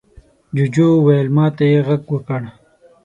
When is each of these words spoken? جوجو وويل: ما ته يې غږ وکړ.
جوجو 0.55 0.87
وويل: 0.95 1.27
ما 1.35 1.45
ته 1.55 1.63
يې 1.71 1.79
غږ 1.87 2.01
وکړ. 2.13 2.41